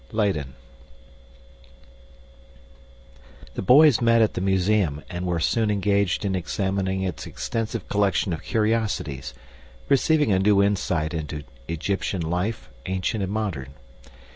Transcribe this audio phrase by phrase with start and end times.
[0.11, 0.55] Leyden
[3.53, 8.33] The boys met at the museum and were soon engaged in examining its extensive collection
[8.33, 9.35] of curiosities,
[9.89, 13.75] receiving a new insight into Egyptian life, ancient and modern.